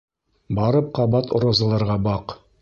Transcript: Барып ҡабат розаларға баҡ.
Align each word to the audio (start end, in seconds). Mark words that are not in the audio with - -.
Барып 0.59 0.89
ҡабат 0.99 1.29
розаларға 1.45 1.99
баҡ. 2.09 2.35